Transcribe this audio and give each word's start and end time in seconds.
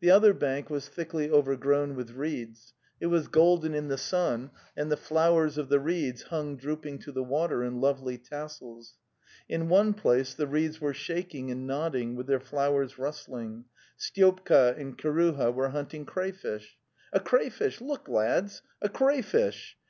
The 0.00 0.10
other 0.10 0.34
bank 0.34 0.68
was 0.68 0.90
thickly 0.90 1.30
overgrown 1.30 1.96
with 1.96 2.10
reeds; 2.10 2.74
it 3.00 3.06
was 3.06 3.28
golden 3.28 3.72
in 3.72 3.88
the 3.88 3.96
sun, 3.96 4.50
and 4.76 4.92
the 4.92 4.96
flowers 4.98 5.56
of 5.56 5.70
the 5.70 5.80
reeds 5.80 6.24
hung 6.24 6.58
drooping 6.58 6.98
to 6.98 7.12
the 7.12 7.22
water 7.24 7.64
in 7.64 7.80
lovely 7.80 8.18
tassels. 8.18 8.98
In 9.48 9.70
one 9.70 9.94
place 9.94 10.34
the 10.34 10.46
reeds 10.46 10.82
were 10.82 10.92
shaking 10.92 11.50
and 11.50 11.66
nodding, 11.66 12.14
with 12.14 12.26
their 12.26 12.40
flowers 12.40 12.98
rustling— 12.98 13.64
Styopka 13.98 14.78
and 14.78 14.98
Kiruha 14.98 15.50
were 15.50 15.70
hunting 15.70 16.04
crayfish. 16.04 16.76
'"A 17.14 17.20
crayfish, 17.20 17.80
look, 17.80 18.06
lads! 18.06 18.60
A 18.82 18.90
crayfish!" 18.90 19.78